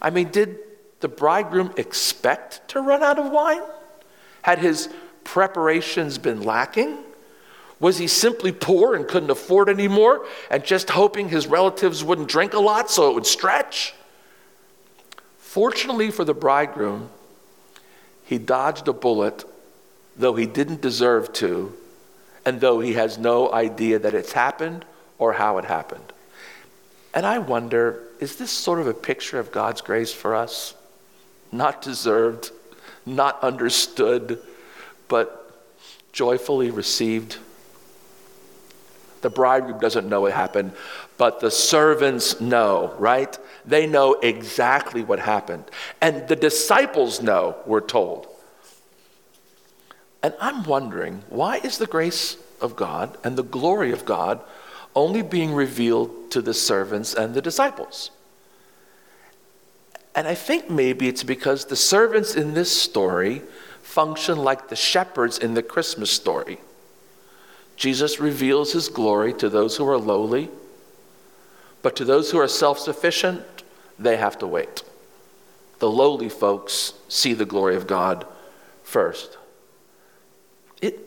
I 0.00 0.10
mean, 0.10 0.30
did 0.30 0.58
the 1.00 1.08
bridegroom 1.08 1.74
expect 1.76 2.68
to 2.68 2.80
run 2.80 3.02
out 3.02 3.18
of 3.18 3.32
wine? 3.32 3.62
Had 4.42 4.60
his 4.60 4.88
preparations 5.24 6.18
been 6.18 6.42
lacking? 6.42 6.98
Was 7.84 7.98
he 7.98 8.06
simply 8.06 8.50
poor 8.50 8.94
and 8.94 9.06
couldn't 9.06 9.28
afford 9.28 9.68
anymore 9.68 10.24
and 10.50 10.64
just 10.64 10.88
hoping 10.88 11.28
his 11.28 11.46
relatives 11.46 12.02
wouldn't 12.02 12.28
drink 12.28 12.54
a 12.54 12.58
lot 12.58 12.90
so 12.90 13.10
it 13.10 13.14
would 13.14 13.26
stretch? 13.26 13.92
Fortunately 15.36 16.10
for 16.10 16.24
the 16.24 16.32
bridegroom, 16.32 17.10
he 18.24 18.38
dodged 18.38 18.88
a 18.88 18.94
bullet, 18.94 19.44
though 20.16 20.34
he 20.34 20.46
didn't 20.46 20.80
deserve 20.80 21.30
to, 21.34 21.74
and 22.46 22.58
though 22.58 22.80
he 22.80 22.94
has 22.94 23.18
no 23.18 23.52
idea 23.52 23.98
that 23.98 24.14
it's 24.14 24.32
happened 24.32 24.86
or 25.18 25.34
how 25.34 25.58
it 25.58 25.66
happened. 25.66 26.10
And 27.12 27.26
I 27.26 27.36
wonder 27.36 28.02
is 28.18 28.36
this 28.36 28.50
sort 28.50 28.80
of 28.80 28.86
a 28.86 28.94
picture 28.94 29.38
of 29.38 29.52
God's 29.52 29.82
grace 29.82 30.10
for 30.10 30.34
us? 30.34 30.72
Not 31.52 31.82
deserved, 31.82 32.50
not 33.04 33.42
understood, 33.42 34.40
but 35.06 35.60
joyfully 36.12 36.70
received. 36.70 37.36
The 39.24 39.30
bridegroom 39.30 39.78
doesn't 39.78 40.06
know 40.06 40.20
what 40.20 40.34
happened, 40.34 40.72
but 41.16 41.40
the 41.40 41.50
servants 41.50 42.42
know, 42.42 42.94
right? 42.98 43.38
They 43.64 43.86
know 43.86 44.12
exactly 44.20 45.02
what 45.02 45.18
happened. 45.18 45.64
And 46.02 46.28
the 46.28 46.36
disciples 46.36 47.22
know, 47.22 47.56
we're 47.64 47.80
told. 47.80 48.26
And 50.22 50.34
I'm 50.38 50.62
wondering 50.64 51.22
why 51.30 51.56
is 51.56 51.78
the 51.78 51.86
grace 51.86 52.36
of 52.60 52.76
God 52.76 53.16
and 53.24 53.34
the 53.38 53.42
glory 53.42 53.92
of 53.92 54.04
God 54.04 54.42
only 54.94 55.22
being 55.22 55.54
revealed 55.54 56.30
to 56.32 56.42
the 56.42 56.52
servants 56.52 57.14
and 57.14 57.32
the 57.32 57.40
disciples? 57.40 58.10
And 60.14 60.28
I 60.28 60.34
think 60.34 60.68
maybe 60.68 61.08
it's 61.08 61.24
because 61.24 61.64
the 61.64 61.76
servants 61.76 62.34
in 62.34 62.52
this 62.52 62.78
story 62.78 63.40
function 63.80 64.36
like 64.36 64.68
the 64.68 64.76
shepherds 64.76 65.38
in 65.38 65.54
the 65.54 65.62
Christmas 65.62 66.10
story. 66.10 66.58
Jesus 67.76 68.20
reveals 68.20 68.72
his 68.72 68.88
glory 68.88 69.32
to 69.34 69.48
those 69.48 69.76
who 69.76 69.88
are 69.88 69.98
lowly, 69.98 70.48
but 71.82 71.96
to 71.96 72.04
those 72.04 72.30
who 72.30 72.38
are 72.38 72.48
self 72.48 72.78
sufficient, 72.78 73.42
they 73.98 74.16
have 74.16 74.38
to 74.38 74.46
wait. 74.46 74.82
The 75.80 75.90
lowly 75.90 76.28
folks 76.28 76.94
see 77.08 77.34
the 77.34 77.44
glory 77.44 77.76
of 77.76 77.86
God 77.86 78.26
first. 78.82 79.36
It, 80.80 81.00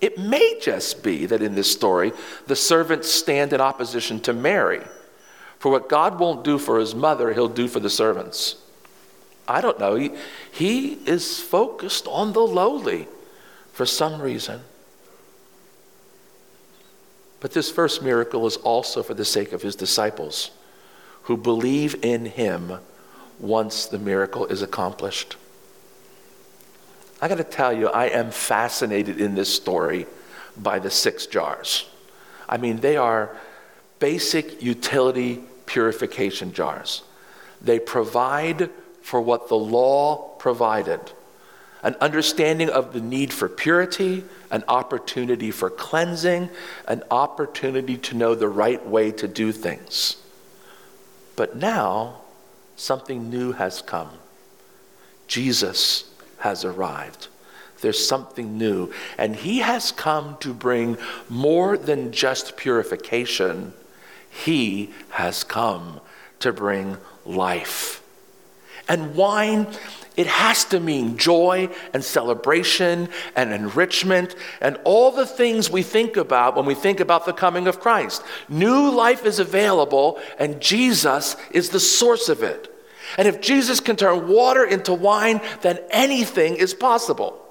it 0.00 0.18
may 0.18 0.58
just 0.60 1.02
be 1.02 1.26
that 1.26 1.42
in 1.42 1.54
this 1.54 1.70
story, 1.70 2.12
the 2.46 2.56
servants 2.56 3.10
stand 3.10 3.52
in 3.52 3.60
opposition 3.60 4.20
to 4.20 4.32
Mary. 4.32 4.82
For 5.58 5.70
what 5.70 5.88
God 5.88 6.18
won't 6.18 6.42
do 6.42 6.58
for 6.58 6.78
his 6.78 6.94
mother, 6.94 7.32
he'll 7.32 7.48
do 7.48 7.68
for 7.68 7.80
the 7.80 7.90
servants. 7.90 8.56
I 9.46 9.60
don't 9.60 9.78
know. 9.78 9.94
He, 9.94 10.12
he 10.52 10.92
is 11.06 11.40
focused 11.40 12.06
on 12.06 12.32
the 12.32 12.40
lowly 12.40 13.08
for 13.72 13.84
some 13.84 14.22
reason. 14.22 14.62
But 17.40 17.52
this 17.52 17.70
first 17.70 18.02
miracle 18.02 18.46
is 18.46 18.56
also 18.58 19.02
for 19.02 19.14
the 19.14 19.24
sake 19.24 19.52
of 19.52 19.62
his 19.62 19.74
disciples 19.74 20.50
who 21.22 21.36
believe 21.36 22.04
in 22.04 22.26
him 22.26 22.78
once 23.38 23.86
the 23.86 23.98
miracle 23.98 24.46
is 24.46 24.62
accomplished. 24.62 25.36
I 27.22 27.28
got 27.28 27.38
to 27.38 27.44
tell 27.44 27.72
you, 27.72 27.88
I 27.88 28.06
am 28.06 28.30
fascinated 28.30 29.20
in 29.20 29.34
this 29.34 29.54
story 29.54 30.06
by 30.56 30.78
the 30.78 30.90
six 30.90 31.26
jars. 31.26 31.88
I 32.48 32.56
mean, 32.56 32.78
they 32.78 32.96
are 32.96 33.36
basic 33.98 34.62
utility 34.62 35.42
purification 35.66 36.52
jars. 36.52 37.02
They 37.60 37.78
provide 37.78 38.70
for 39.02 39.20
what 39.20 39.48
the 39.48 39.56
law 39.56 40.34
provided 40.38 41.00
an 41.82 41.96
understanding 42.00 42.68
of 42.68 42.92
the 42.92 43.00
need 43.00 43.32
for 43.32 43.48
purity, 43.48 44.24
an 44.50 44.64
opportunity 44.68 45.50
for 45.50 45.70
cleansing, 45.70 46.50
an 46.86 47.02
opportunity 47.10 47.96
to 47.96 48.16
know 48.16 48.34
the 48.34 48.48
right 48.48 48.86
way 48.86 49.10
to 49.12 49.26
do 49.26 49.52
things. 49.52 50.16
But 51.36 51.56
now, 51.56 52.20
something 52.76 53.30
new 53.30 53.52
has 53.52 53.80
come. 53.82 54.10
Jesus 55.26 56.10
has 56.38 56.64
arrived. 56.64 57.28
There's 57.80 58.04
something 58.04 58.58
new. 58.58 58.92
And 59.16 59.36
he 59.36 59.60
has 59.60 59.92
come 59.92 60.36
to 60.40 60.52
bring 60.52 60.98
more 61.28 61.78
than 61.78 62.12
just 62.12 62.56
purification, 62.56 63.72
he 64.30 64.90
has 65.10 65.44
come 65.44 66.00
to 66.40 66.52
bring 66.52 66.98
life. 67.24 68.02
And 68.88 69.14
wine, 69.14 69.66
it 70.20 70.26
has 70.26 70.66
to 70.66 70.80
mean 70.80 71.16
joy 71.16 71.70
and 71.94 72.04
celebration 72.04 73.08
and 73.34 73.54
enrichment 73.54 74.36
and 74.60 74.78
all 74.84 75.10
the 75.10 75.24
things 75.24 75.70
we 75.70 75.82
think 75.82 76.18
about 76.18 76.56
when 76.56 76.66
we 76.66 76.74
think 76.74 77.00
about 77.00 77.24
the 77.24 77.32
coming 77.32 77.66
of 77.66 77.80
Christ. 77.80 78.22
New 78.46 78.90
life 78.90 79.24
is 79.24 79.38
available, 79.38 80.20
and 80.38 80.60
Jesus 80.60 81.36
is 81.52 81.70
the 81.70 81.80
source 81.80 82.28
of 82.28 82.42
it. 82.42 82.70
And 83.16 83.26
if 83.26 83.40
Jesus 83.40 83.80
can 83.80 83.96
turn 83.96 84.28
water 84.28 84.62
into 84.62 84.92
wine, 84.92 85.40
then 85.62 85.78
anything 85.90 86.56
is 86.56 86.74
possible. 86.74 87.42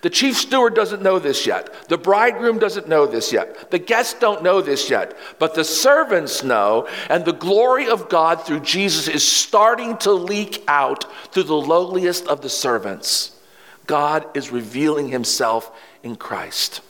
The 0.00 0.10
chief 0.10 0.36
steward 0.36 0.74
doesn't 0.74 1.02
know 1.02 1.18
this 1.18 1.46
yet. 1.46 1.88
The 1.88 1.98
bridegroom 1.98 2.58
doesn't 2.58 2.88
know 2.88 3.06
this 3.06 3.32
yet. 3.32 3.70
The 3.70 3.78
guests 3.78 4.18
don't 4.18 4.42
know 4.42 4.60
this 4.60 4.90
yet. 4.90 5.16
But 5.38 5.54
the 5.54 5.64
servants 5.64 6.42
know, 6.42 6.88
and 7.08 7.24
the 7.24 7.32
glory 7.32 7.88
of 7.88 8.08
God 8.08 8.44
through 8.44 8.60
Jesus 8.60 9.08
is 9.08 9.26
starting 9.26 9.96
to 9.98 10.12
leak 10.12 10.64
out 10.68 11.04
through 11.32 11.44
the 11.44 11.54
lowliest 11.54 12.26
of 12.26 12.40
the 12.40 12.48
servants. 12.48 13.38
God 13.86 14.26
is 14.34 14.50
revealing 14.50 15.08
himself 15.08 15.70
in 16.02 16.16
Christ. 16.16 16.80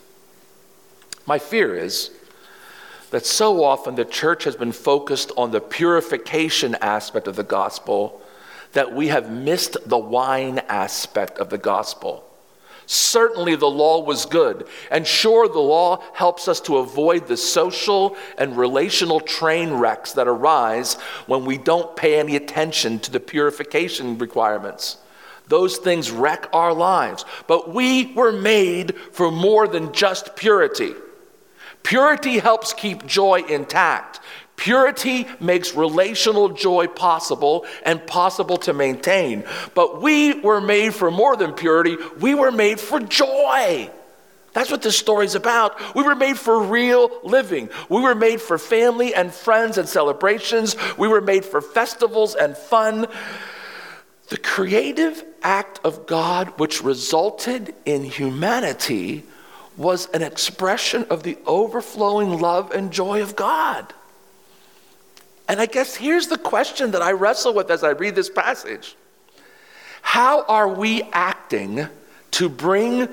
My 1.25 1.39
fear 1.39 1.75
is 1.75 2.11
that 3.11 3.25
so 3.25 3.63
often 3.63 3.95
the 3.95 4.05
church 4.05 4.43
has 4.43 4.55
been 4.55 4.71
focused 4.71 5.31
on 5.37 5.51
the 5.51 5.61
purification 5.61 6.75
aspect 6.81 7.27
of 7.27 7.35
the 7.35 7.43
gospel 7.43 8.21
that 8.73 8.93
we 8.93 9.09
have 9.09 9.31
missed 9.31 9.77
the 9.87 9.97
wine 9.97 10.59
aspect 10.67 11.37
of 11.37 11.49
the 11.49 11.57
gospel. 11.57 12.23
Certainly, 12.85 13.55
the 13.55 13.69
law 13.69 14.03
was 14.03 14.25
good. 14.25 14.67
And 14.91 15.07
sure, 15.07 15.47
the 15.47 15.59
law 15.59 16.03
helps 16.13 16.47
us 16.47 16.59
to 16.61 16.77
avoid 16.77 17.27
the 17.27 17.37
social 17.37 18.15
and 18.37 18.57
relational 18.57 19.19
train 19.19 19.73
wrecks 19.73 20.13
that 20.13 20.27
arise 20.27 20.95
when 21.27 21.45
we 21.45 21.57
don't 21.57 21.95
pay 21.95 22.19
any 22.19 22.35
attention 22.35 22.99
to 22.99 23.11
the 23.11 23.19
purification 23.19 24.17
requirements. 24.17 24.97
Those 25.47 25.77
things 25.77 26.11
wreck 26.11 26.47
our 26.53 26.73
lives. 26.73 27.25
But 27.47 27.73
we 27.73 28.13
were 28.13 28.31
made 28.31 28.95
for 29.11 29.31
more 29.31 29.67
than 29.67 29.93
just 29.93 30.35
purity. 30.35 30.93
Purity 31.83 32.39
helps 32.39 32.73
keep 32.73 33.05
joy 33.05 33.41
intact. 33.49 34.21
Purity 34.63 35.27
makes 35.41 35.75
relational 35.75 36.47
joy 36.47 36.87
possible 36.87 37.65
and 37.83 38.07
possible 38.07 38.55
to 38.55 38.71
maintain. 38.71 39.43
But 39.75 40.01
we 40.01 40.39
were 40.39 40.61
made 40.61 40.93
for 40.93 41.11
more 41.11 41.35
than 41.35 41.51
purity, 41.51 41.97
we 42.21 42.33
were 42.33 42.49
made 42.49 42.79
for 42.79 43.01
joy. 43.01 43.91
That's 44.53 44.71
what 44.71 44.81
this 44.81 44.97
story's 44.97 45.35
about. 45.35 45.93
We 45.93 46.03
were 46.03 46.15
made 46.15 46.39
for 46.39 46.63
real 46.63 47.11
living. 47.23 47.67
We 47.89 47.99
were 47.99 48.15
made 48.15 48.39
for 48.39 48.57
family 48.57 49.13
and 49.13 49.33
friends 49.33 49.77
and 49.77 49.89
celebrations. 49.89 50.77
We 50.97 51.09
were 51.09 51.19
made 51.19 51.43
for 51.43 51.59
festivals 51.59 52.33
and 52.33 52.55
fun. 52.55 53.07
The 54.29 54.37
creative 54.37 55.25
act 55.41 55.81
of 55.83 56.07
God, 56.07 56.57
which 56.57 56.81
resulted 56.81 57.75
in 57.83 58.05
humanity, 58.05 59.23
was 59.75 60.07
an 60.11 60.21
expression 60.21 61.05
of 61.09 61.23
the 61.23 61.37
overflowing 61.45 62.39
love 62.39 62.71
and 62.71 62.93
joy 62.93 63.21
of 63.21 63.35
God. 63.35 63.93
And 65.47 65.59
I 65.59 65.65
guess 65.65 65.95
here's 65.95 66.27
the 66.27 66.37
question 66.37 66.91
that 66.91 67.01
I 67.01 67.11
wrestle 67.11 67.53
with 67.53 67.69
as 67.69 67.83
I 67.83 67.89
read 67.89 68.15
this 68.15 68.29
passage 68.29 68.95
How 70.01 70.43
are 70.43 70.67
we 70.67 71.03
acting 71.11 71.87
to 72.31 72.49
bring 72.49 73.07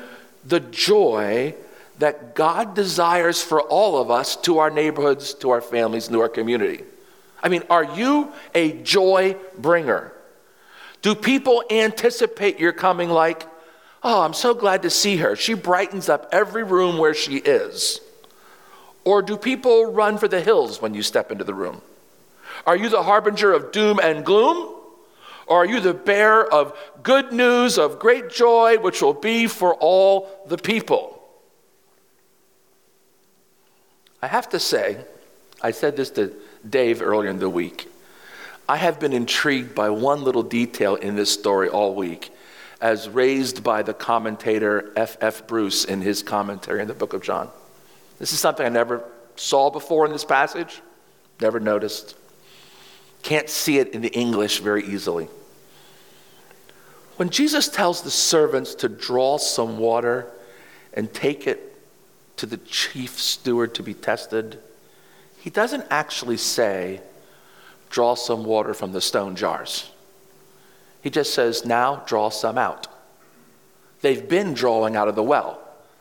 the 0.45 0.61
joy 0.61 1.55
that 1.99 2.35
God 2.35 2.75
desires 2.75 3.43
for 3.43 3.61
all 3.61 4.01
of 4.01 4.11
us 4.11 4.37
to 4.37 4.59
our 4.59 4.71
neighborhoods, 4.71 5.35
to 5.35 5.51
our 5.51 5.61
families, 5.61 6.07
and 6.07 6.15
to 6.15 6.21
our 6.21 6.29
community? 6.29 6.85
I 7.43 7.49
mean, 7.49 7.63
are 7.71 7.85
you 7.85 8.33
a 8.55 8.73
joy 8.73 9.37
bringer? 9.59 10.13
Do 11.03 11.15
people 11.15 11.65
anticipate 11.71 12.59
your 12.59 12.73
coming 12.73 13.09
like, 13.09 13.47
oh, 14.03 14.23
I'm 14.23 14.35
so 14.35 14.55
glad 14.55 14.83
to 14.83 14.91
see 14.91 15.17
her. 15.17 15.37
She 15.37 15.55
brightens 15.55 16.09
up 16.09 16.29
every 16.33 16.63
room 16.63 16.99
where 16.99 17.15
she 17.15 17.37
is. 17.37 18.01
Or 19.05 19.23
do 19.23 19.37
people 19.37 19.93
run 19.93 20.19
for 20.19 20.29
the 20.29 20.43
hills 20.43 20.83
when 20.83 20.93
you 20.93 21.03
step 21.03 21.33
into 21.33 21.45
the 21.45 21.55
room? 21.55 21.81
Are 22.67 22.77
you 22.77 22.89
the 22.89 23.03
harbinger 23.03 23.53
of 23.53 23.73
doom 23.73 23.99
and 24.03 24.25
gloom? 24.25 24.77
Or 25.47 25.63
are 25.63 25.67
you 25.67 25.81
the 25.81 25.95
bearer 25.95 26.45
of 26.53 26.79
good 27.03 27.33
news, 27.33 27.77
of 27.77 27.99
great 27.99 28.31
joy, 28.31 28.79
which 28.79 29.03
will 29.03 29.15
be 29.15 29.49
for 29.49 29.75
all 29.75 30.29
the 30.47 30.57
people? 30.57 31.21
I 34.23 34.29
have 34.29 34.49
to 34.51 34.61
say, 34.61 34.99
I 35.61 35.73
said 35.73 35.97
this 35.97 36.11
to 36.11 36.33
Dave 36.69 37.03
earlier 37.03 37.31
in 37.31 37.39
the 37.39 37.49
week. 37.49 37.91
I 38.69 38.77
have 38.77 39.01
been 39.01 39.13
intrigued 39.13 39.75
by 39.75 39.91
one 39.91 40.23
little 40.23 40.45
detail 40.45 40.95
in 40.95 41.17
this 41.17 41.33
story 41.33 41.69
all 41.69 41.97
week, 41.97 42.31
as 42.81 43.09
raised 43.09 43.65
by 43.65 43.83
the 43.83 43.93
commentator 43.93 44.93
F. 44.95 45.17
F. 45.21 45.49
Bruce 45.49 45.85
in 45.85 46.01
his 46.01 46.23
commentary 46.23 46.81
in 46.81 46.87
the 46.87 46.95
book 46.95 47.13
of 47.13 47.23
John. 47.23 47.49
This 48.21 48.33
is 48.33 48.39
something 48.39 48.65
I 48.65 48.69
never 48.69 49.03
saw 49.35 49.71
before 49.71 50.07
in 50.07 50.13
this 50.13 50.25
passage, 50.25 50.81
never 51.41 51.59
noticed. 51.59 52.15
Can't 53.23 53.49
see 53.49 53.79
it 53.79 53.89
in 53.89 54.01
the 54.01 54.13
English 54.13 54.61
very 54.61 54.85
easily. 54.85 55.29
When 57.17 57.29
Jesus 57.29 57.69
tells 57.69 58.03
the 58.03 58.11
servants 58.11 58.75
to 58.77 58.89
draw 58.89 59.37
some 59.37 59.79
water 59.79 60.31
and 60.95 61.13
take 61.13 61.47
it 61.47 61.79
to 62.39 62.47
the 62.47 62.57
chief 62.57 63.19
steward 63.19 63.75
to 63.75 63.83
be 63.83 63.93
tested, 63.93 64.59
he 65.39 65.51
doesn't 65.51 65.85
actually 65.91 66.39
say, 66.39 67.03
draw 67.91 68.15
some 68.15 68.45
water 68.45 68.73
from 68.73 68.93
the 68.93 69.01
stone 69.01 69.37
jars. 69.37 69.91
He 71.03 71.11
just 71.11 71.35
says, 71.35 71.65
now 71.65 71.97
draw 72.07 72.31
some 72.31 72.57
out. 72.57 72.87
They've 74.01 74.27
been 74.27 74.55
drawing 74.55 74.97
out 74.97 75.09
of 75.09 75.15
the 75.15 75.23
well. 75.23 75.61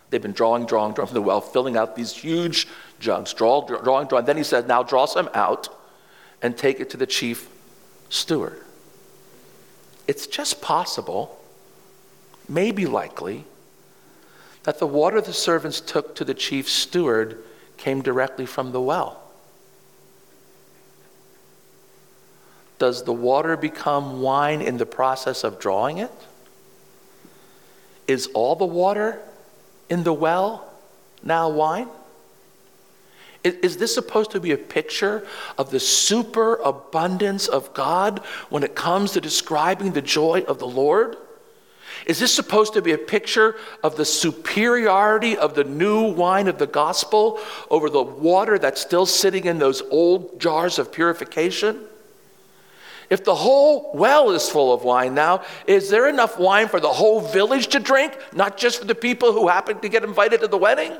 They've 0.09 0.21
been 0.21 0.31
drawing, 0.31 0.65
drawing, 0.65 0.93
drawing 0.93 1.07
from 1.07 1.15
the 1.15 1.21
well, 1.21 1.41
filling 1.41 1.75
out 1.75 1.95
these 1.95 2.13
huge 2.13 2.67
jugs, 2.99 3.33
draw, 3.33 3.65
drawing, 3.65 4.07
drawing. 4.07 4.25
Then 4.25 4.37
he 4.37 4.43
says, 4.43 4.65
now 4.65 4.83
draw 4.83 5.05
some 5.05 5.29
out 5.33 5.67
and 6.41 6.57
take 6.57 6.79
it 6.79 6.89
to 6.91 6.97
the 6.97 7.07
chief 7.07 7.49
steward. 8.09 8.61
It's 10.07 10.25
just 10.25 10.61
possible, 10.61 11.39
maybe 12.47 12.85
likely, 12.85 13.45
that 14.63 14.79
the 14.79 14.87
water 14.87 15.21
the 15.21 15.33
servants 15.33 15.79
took 15.79 16.15
to 16.15 16.25
the 16.25 16.33
chief 16.33 16.69
steward 16.69 17.43
came 17.77 18.01
directly 18.01 18.45
from 18.45 18.71
the 18.71 18.81
well. 18.81 19.21
Does 22.77 23.03
the 23.03 23.13
water 23.13 23.57
become 23.57 24.21
wine 24.21 24.61
in 24.61 24.77
the 24.77 24.85
process 24.85 25.43
of 25.43 25.59
drawing 25.59 25.97
it? 25.97 26.11
Is 28.07 28.27
all 28.33 28.55
the 28.55 28.65
water 28.65 29.19
in 29.89 30.03
the 30.03 30.13
well 30.13 30.71
now 31.21 31.49
wine? 31.49 31.89
Is 33.43 33.77
this 33.77 33.93
supposed 33.93 34.31
to 34.31 34.39
be 34.41 34.51
a 34.51 34.57
picture 34.57 35.25
of 35.57 35.71
the 35.71 35.79
superabundance 35.79 37.47
of 37.47 37.73
God 37.73 38.19
when 38.49 38.63
it 38.63 38.75
comes 38.75 39.11
to 39.11 39.21
describing 39.21 39.93
the 39.93 40.01
joy 40.01 40.43
of 40.47 40.59
the 40.59 40.67
Lord? 40.67 41.15
Is 42.05 42.19
this 42.19 42.33
supposed 42.33 42.73
to 42.73 42.81
be 42.81 42.91
a 42.91 42.97
picture 42.97 43.55
of 43.81 43.95
the 43.95 44.05
superiority 44.05 45.37
of 45.37 45.53
the 45.53 45.63
new 45.63 46.11
wine 46.11 46.47
of 46.47 46.57
the 46.57 46.67
gospel 46.67 47.39
over 47.69 47.89
the 47.89 48.01
water 48.01 48.59
that's 48.59 48.81
still 48.81 49.05
sitting 49.05 49.45
in 49.45 49.57
those 49.57 49.81
old 49.83 50.39
jars 50.39 50.77
of 50.77 50.91
purification? 50.91 51.85
If 53.09 53.23
the 53.23 53.35
whole 53.35 53.91
well 53.93 54.31
is 54.31 54.49
full 54.49 54.73
of 54.73 54.83
wine 54.83 55.15
now, 55.15 55.43
is 55.65 55.89
there 55.89 56.09
enough 56.09 56.37
wine 56.37 56.67
for 56.67 56.79
the 56.79 56.89
whole 56.89 57.21
village 57.21 57.67
to 57.69 57.79
drink, 57.79 58.17
not 58.33 58.57
just 58.57 58.79
for 58.79 58.85
the 58.85 58.95
people 58.95 59.31
who 59.31 59.47
happen 59.47 59.79
to 59.79 59.89
get 59.89 60.03
invited 60.03 60.41
to 60.41 60.47
the 60.47 60.57
wedding? 60.57 60.95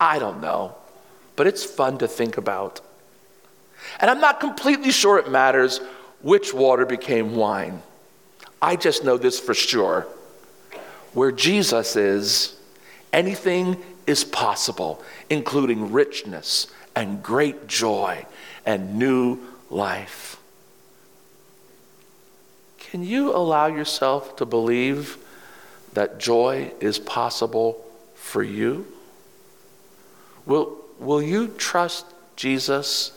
I 0.00 0.18
don't 0.18 0.40
know 0.40 0.76
but 1.36 1.46
it's 1.46 1.64
fun 1.64 1.98
to 1.98 2.08
think 2.08 2.36
about. 2.36 2.80
And 4.00 4.10
I'm 4.10 4.20
not 4.20 4.40
completely 4.40 4.90
sure 4.90 5.18
it 5.18 5.30
matters 5.30 5.80
which 6.22 6.54
water 6.54 6.86
became 6.86 7.36
wine. 7.36 7.82
I 8.60 8.76
just 8.76 9.04
know 9.04 9.18
this 9.18 9.38
for 9.38 9.54
sure. 9.54 10.06
Where 11.12 11.30
Jesus 11.30 11.96
is, 11.96 12.56
anything 13.12 13.76
is 14.06 14.24
possible, 14.24 15.02
including 15.28 15.92
richness 15.92 16.66
and 16.96 17.22
great 17.22 17.66
joy 17.66 18.26
and 18.64 18.98
new 18.98 19.38
life. 19.70 20.38
Can 22.78 23.02
you 23.04 23.34
allow 23.34 23.66
yourself 23.66 24.36
to 24.36 24.46
believe 24.46 25.18
that 25.94 26.18
joy 26.18 26.72
is 26.80 26.98
possible 26.98 27.84
for 28.14 28.42
you? 28.42 28.86
Will, 30.46 30.83
will 30.98 31.22
you 31.22 31.48
trust 31.48 32.06
Jesus 32.36 33.12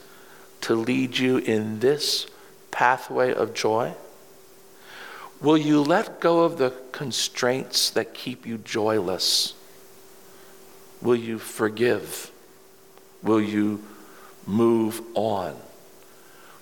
to 0.62 0.76
lead 0.76 1.18
you 1.18 1.38
in 1.38 1.80
this 1.80 2.28
pathway 2.72 3.34
of 3.34 3.54
joy? 3.54 3.94
Will 5.42 5.58
you 5.58 5.82
let 5.82 6.20
go 6.20 6.44
of 6.44 6.58
the 6.58 6.74
constraints 6.92 7.90
that 7.92 8.13
keep 8.13 8.46
you 8.46 8.58
joyless? 8.58 9.54
Will 11.02 11.16
you 11.16 11.38
forgive? 11.38 12.32
Will 13.22 13.42
you 13.42 13.84
move 14.48 15.02
on? 15.13 15.56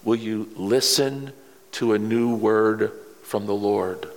Will 0.04 0.16
you 0.16 0.50
listen 0.56 1.32
to 1.74 1.94
a 1.94 2.00
new 2.00 2.36
word 2.36 2.92
from 3.24 3.46
the 3.46 3.56
Lord? 3.56 4.08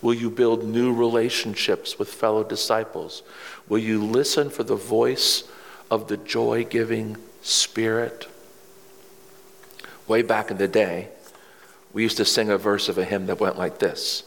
Will 0.00 0.14
you 0.14 0.30
build 0.30 0.64
new 0.64 0.92
relationships 0.92 1.98
with 1.98 2.08
fellow 2.08 2.44
disciples? 2.44 3.22
Will 3.68 3.78
you 3.78 4.04
listen 4.04 4.50
for 4.50 4.62
the 4.62 4.76
voice 4.76 5.44
of 5.90 6.08
the 6.08 6.16
joy 6.16 6.64
giving 6.64 7.16
Spirit. 7.42 8.28
Way 10.06 10.22
back 10.22 10.50
in 10.50 10.58
the 10.58 10.68
day, 10.68 11.08
we 11.92 12.02
used 12.02 12.16
to 12.16 12.24
sing 12.24 12.50
a 12.50 12.58
verse 12.58 12.88
of 12.88 12.98
a 12.98 13.04
hymn 13.04 13.26
that 13.26 13.40
went 13.40 13.56
like 13.58 13.78
this 13.78 14.24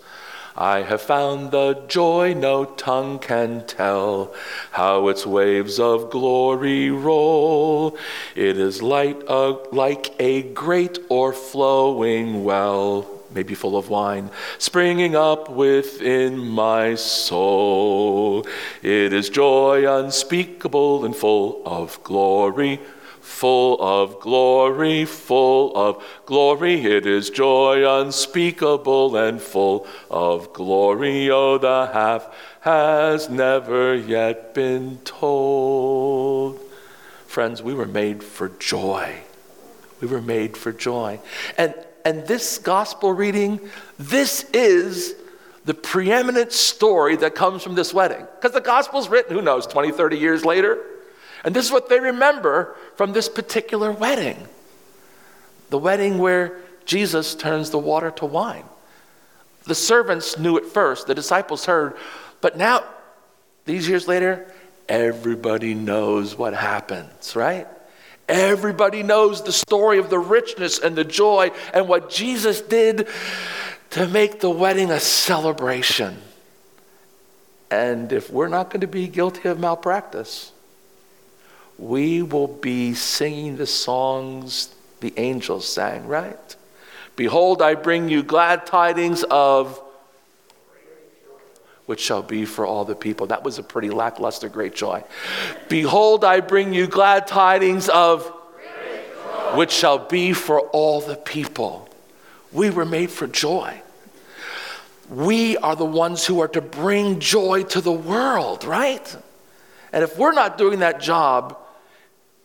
I 0.56 0.82
have 0.82 1.02
found 1.02 1.52
the 1.52 1.86
joy 1.88 2.34
no 2.34 2.65
tongue 2.65 3.19
can 3.19 3.65
tell, 3.65 4.34
how 4.72 5.08
its 5.08 5.26
waves 5.26 5.80
of 5.80 6.10
glory 6.10 6.91
roll. 6.91 7.98
It 8.36 8.58
is 8.58 8.82
light, 8.82 9.22
uh, 9.28 9.58
like 9.72 10.13
a 10.19 10.41
great 10.41 11.00
o'erflowing 11.10 12.43
well 12.43 13.18
maybe 13.34 13.54
full 13.54 13.78
of 13.78 13.89
wine, 13.89 14.30
springing 14.58 15.15
up 15.15 15.50
within 15.50 16.38
my 16.38 16.96
soul. 16.96 18.46
It 18.82 19.13
is 19.13 19.30
joy 19.30 19.86
unspeakable 20.00 21.06
and 21.06 21.15
full 21.15 21.62
of 21.65 22.04
glory, 22.04 22.80
full 23.22 23.80
of 23.82 24.20
glory, 24.20 25.06
full 25.06 25.76
of 25.76 26.04
glory. 26.26 26.86
It 26.86 27.06
is 27.06 27.30
joy 27.30 28.02
unspeakable 28.02 29.15
and 29.15 29.42
full 29.42 29.88
of 30.10 30.52
glory. 30.54 31.30
Oh, 31.30 31.58
the 31.58 31.89
half 31.94 32.34
has 32.62 33.30
never 33.30 33.96
yet 33.96 34.54
been 34.54 34.98
told. 35.06 36.60
Friends, 37.28 37.62
we 37.62 37.74
were 37.74 37.86
made 37.86 38.24
for 38.24 38.50
joy. 38.50 39.22
We 40.02 40.08
were 40.08 40.22
made 40.22 40.58
for 40.58 40.72
joy. 40.72 41.20
And, 41.58 41.76
and 42.05 42.25
this 42.25 42.57
gospel 42.57 43.13
reading, 43.13 43.59
this 43.97 44.43
is 44.53 45.15
the 45.65 45.73
preeminent 45.73 46.51
story 46.51 47.15
that 47.17 47.35
comes 47.35 47.62
from 47.62 47.75
this 47.75 47.93
wedding. 47.93 48.25
Because 48.35 48.53
the 48.53 48.62
gospel's 48.62 49.09
written, 49.09 49.35
who 49.35 49.41
knows, 49.41 49.67
20, 49.67 49.91
30 49.91 50.17
years 50.17 50.45
later. 50.45 50.83
And 51.43 51.55
this 51.55 51.65
is 51.65 51.71
what 51.71 51.89
they 51.89 51.99
remember 51.99 52.75
from 52.95 53.13
this 53.13 53.29
particular 53.29 53.91
wedding 53.91 54.47
the 55.69 55.77
wedding 55.77 56.17
where 56.17 56.57
Jesus 56.85 57.35
turns 57.35 57.69
the 57.69 57.77
water 57.77 58.09
to 58.12 58.25
wine. 58.25 58.65
The 59.65 59.75
servants 59.75 60.39
knew 60.39 60.57
it 60.57 60.65
first, 60.65 61.05
the 61.05 61.13
disciples 61.13 61.65
heard, 61.65 61.95
but 62.41 62.57
now, 62.57 62.83
these 63.65 63.88
years 63.88 64.07
later, 64.07 64.51
everybody 64.88 65.75
knows 65.75 66.35
what 66.35 66.55
happens, 66.55 67.35
right? 67.35 67.67
Everybody 68.30 69.02
knows 69.02 69.44
the 69.44 69.52
story 69.52 69.98
of 69.98 70.12
the 70.12 70.20
richness 70.20 70.78
and 70.78 70.96
the 70.96 71.04
joy 71.04 71.52
and 71.74 71.88
what 71.88 72.12
Jesus 72.12 72.62
did 72.62 73.08
to 73.89 74.08
make 74.08 74.39
the 74.39 74.52
wedding 74.52 74.92
a 74.92 75.00
celebration. 75.00 76.18
And 77.72 78.12
if 78.13 78.30
we're 78.30 78.48
not 78.48 78.70
going 78.70 78.82
to 78.82 78.88
be 78.88 79.08
guilty 79.08 79.50
of 79.50 79.60
malpractice, 79.60 80.52
we 81.80 82.22
will 82.22 82.48
be 82.48 82.94
singing 82.94 83.58
the 83.58 83.68
songs 83.68 84.76
the 85.00 85.13
angels 85.18 85.68
sang, 85.68 86.08
right? 86.08 86.56
Behold, 87.15 87.62
I 87.62 87.76
bring 87.76 88.10
you 88.10 88.22
glad 88.22 88.65
tidings 88.65 89.24
of 89.24 89.82
which 91.89 92.02
shall 92.02 92.21
be 92.21 92.45
for 92.45 92.67
all 92.67 92.86
the 92.86 92.93
people. 92.93 93.25
That 93.25 93.43
was 93.43 93.58
a 93.58 93.63
pretty 93.63 93.89
lackluster 93.89 94.47
great 94.47 94.75
joy. 94.75 95.04
Behold, 95.69 96.23
I 96.23 96.39
bring 96.39 96.71
you 96.71 96.86
glad 96.86 97.25
tidings 97.25 97.89
of 97.89 98.28
which 99.56 99.71
shall 99.71 99.97
be 99.97 100.34
for 100.34 100.60
all 100.69 101.02
the 101.02 101.15
people. 101.15 101.89
We 102.52 102.69
were 102.69 102.86
made 102.86 103.10
for 103.10 103.25
joy. 103.25 103.82
We 105.10 105.58
are 105.58 105.75
the 105.75 105.84
ones 105.84 106.23
who 106.28 106.41
are 106.41 106.47
to 106.49 106.62
bring 106.62 107.19
joy 107.19 107.63
to 107.63 107.82
the 107.82 107.91
world, 107.91 108.65
right? 108.65 109.17
And 109.91 110.04
if 110.04 110.15
we're 110.15 110.34
not 110.34 110.60
doing 110.60 110.82
that 110.82 111.02
job, 111.02 111.58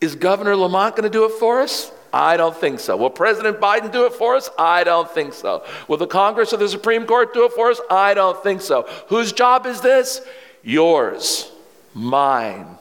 is 0.00 0.14
Governor 0.14 0.56
Lamont 0.56 0.96
going 0.96 1.04
to 1.04 1.10
do 1.10 1.26
it 1.26 1.32
for 1.32 1.60
us? 1.60 1.92
I 2.14 2.36
don't 2.36 2.54
think 2.54 2.78
so. 2.78 2.96
Will 2.96 3.10
President 3.10 3.58
Biden 3.58 3.90
do 3.90 4.06
it 4.06 4.12
for 4.12 4.36
us? 4.36 4.48
I 4.56 4.84
don't 4.84 5.10
think 5.10 5.34
so. 5.34 5.64
Will 5.88 5.96
the 5.96 6.06
Congress 6.06 6.52
or 6.52 6.58
the 6.58 6.68
Supreme 6.68 7.06
Court 7.06 7.34
do 7.34 7.44
it 7.44 7.52
for 7.52 7.72
us? 7.72 7.80
I 7.90 8.14
don't 8.14 8.40
think 8.40 8.60
so. 8.60 8.82
Whose 9.08 9.32
job 9.32 9.66
is 9.66 9.80
this? 9.80 10.20
Yours, 10.62 11.50
mine, 11.92 12.78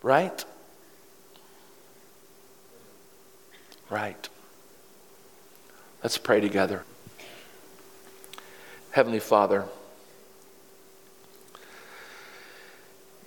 right? 0.00 0.44
Right. 3.90 4.28
Let's 6.04 6.16
pray 6.16 6.40
together. 6.40 6.84
Heavenly 8.92 9.18
Father, 9.18 9.64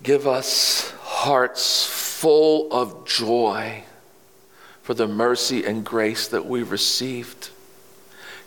give 0.02 0.26
us 0.26 0.92
hearts 1.02 1.86
full 1.86 2.72
of 2.72 3.04
joy 3.04 3.84
for 4.86 4.94
the 4.94 5.08
mercy 5.08 5.64
and 5.64 5.84
grace 5.84 6.28
that 6.28 6.46
we 6.46 6.62
received. 6.62 7.50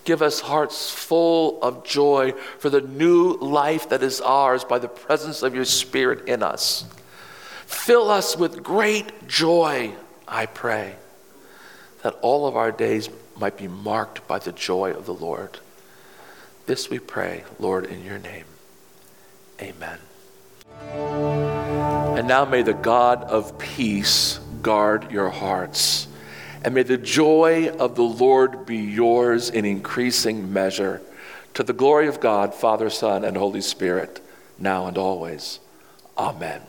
Give 0.06 0.22
us 0.22 0.40
hearts 0.40 0.90
full 0.90 1.62
of 1.62 1.84
joy 1.84 2.32
for 2.60 2.70
the 2.70 2.80
new 2.80 3.34
life 3.34 3.90
that 3.90 4.02
is 4.02 4.22
ours 4.22 4.64
by 4.64 4.80
the 4.80 4.88
presence 4.88 5.44
of 5.44 5.54
your 5.54 5.66
Spirit 5.66 6.30
in 6.30 6.42
us. 6.42 6.86
Fill 7.66 8.10
us 8.10 8.38
with 8.38 8.64
great 8.64 9.28
joy, 9.28 9.92
I 10.30 10.46
pray, 10.46 10.96
that 12.04 12.16
all 12.22 12.48
of 12.48 12.56
our 12.56 12.72
days 12.72 13.10
might 13.38 13.58
be 13.58 13.68
marked 13.68 14.26
by 14.26 14.40
the 14.40 14.54
joy 14.54 14.94
of 14.94 15.06
the 15.06 15.14
Lord. 15.14 15.60
This 16.68 16.90
we 16.90 17.00
pray, 17.00 17.44
Lord, 17.60 17.84
in 17.84 18.06
your 18.06 18.18
name. 18.18 18.46
Amen. 19.62 20.00
And 22.16 22.30
now 22.30 22.46
may 22.46 22.62
the 22.62 22.74
God 22.74 23.26
of 23.26 23.60
peace 23.60 24.40
guard 24.62 25.12
your 25.12 25.30
hearts. 25.30 26.08
And 26.64 26.76
may 26.76 26.84
the 26.84 26.98
joy 26.98 27.70
of 27.70 27.96
the 27.96 28.04
Lord 28.04 28.66
be 28.66 28.78
yours 28.78 29.50
in 29.50 29.66
increasing 29.66 30.52
measure. 30.52 31.02
To 31.56 31.64
the 31.64 31.74
glory 31.74 32.08
of 32.08 32.20
God, 32.20 32.54
Father, 32.54 32.90
Son, 32.90 33.24
and 33.24 33.38
Holy 33.38 33.62
Spirit, 33.62 34.22
now 34.58 34.88
and 34.88 34.98
always. 34.98 35.60
Amen. 36.18 36.62